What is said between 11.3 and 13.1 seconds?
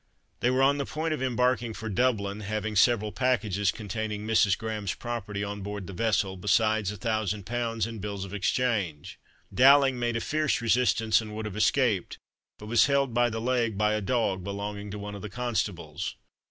would have escaped, but was